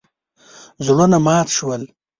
[0.85, 1.81] زړونه مات شول.